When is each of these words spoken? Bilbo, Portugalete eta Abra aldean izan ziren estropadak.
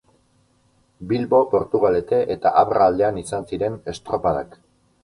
Bilbo, 1.11 1.41
Portugalete 1.53 2.23
eta 2.37 2.55
Abra 2.65 2.89
aldean 2.89 3.25
izan 3.25 3.49
ziren 3.53 3.79
estropadak. 3.97 4.61